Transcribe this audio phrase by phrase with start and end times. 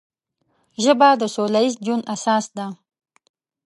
[0.83, 2.65] ژبه د سوله ییز ژوند اساس ده